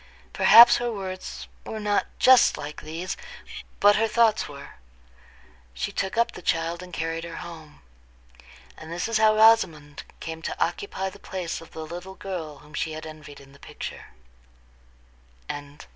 Perhaps 0.33 0.77
her 0.77 0.91
words 0.91 1.47
were 1.63 1.79
not 1.79 2.07
just 2.17 2.57
like 2.57 2.81
these, 2.81 3.15
but 3.79 3.97
her 3.97 4.07
thoughts 4.07 4.49
were. 4.49 4.77
She 5.75 5.91
took 5.91 6.17
up 6.17 6.31
the 6.31 6.41
child, 6.41 6.81
and 6.81 6.91
carried 6.91 7.23
her 7.23 7.35
home. 7.35 7.83
And 8.75 8.91
this 8.91 9.07
is 9.07 9.19
how 9.19 9.35
Rosamond 9.35 10.01
came 10.19 10.41
to 10.41 10.59
occupy 10.59 11.11
the 11.11 11.19
place 11.19 11.61
of 11.61 11.69
the 11.73 11.85
little 11.85 12.15
girl 12.15 12.57
whom 12.65 12.73
she 12.73 12.93
had 12.93 13.05
envied 13.05 13.39
in 13.39 13.51
the 13.53 13.59
picture. 13.59 14.07
VII. 15.51 15.77